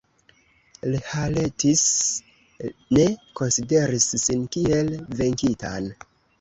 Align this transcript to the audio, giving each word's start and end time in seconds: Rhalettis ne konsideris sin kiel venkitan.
Rhalettis 0.93 1.83
ne 2.97 3.05
konsideris 3.41 4.11
sin 4.25 4.43
kiel 4.57 4.93
venkitan. 5.23 5.95